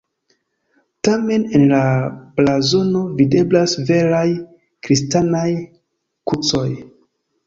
Tamen 1.07 1.43
en 1.57 1.65
la 1.71 1.81
blazono 2.39 3.01
videblas 3.19 3.75
veraj 3.89 4.21
kristanaj 4.87 5.43
krucoj. 6.33 6.65